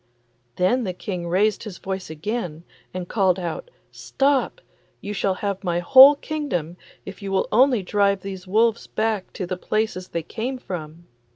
Then 0.55 0.83
the 0.83 0.93
King 0.95 1.27
raised 1.27 1.61
his 1.61 1.77
voice 1.77 2.09
again 2.09 2.63
and 2.91 3.07
called 3.07 3.37
out, 3.37 3.69
'Stop! 3.91 4.59
you 4.99 5.13
shall 5.13 5.35
have 5.35 5.63
my 5.63 5.77
whole 5.77 6.15
kingdom, 6.15 6.75
if 7.05 7.21
you 7.21 7.31
will 7.31 7.47
only 7.51 7.83
drive 7.83 8.21
these 8.21 8.47
wolves 8.47 8.87
back 8.87 9.31
to 9.33 9.45
the 9.45 9.57
places 9.57 10.07
they 10.07 10.23
came 10.23 10.57
from. 10.57 11.05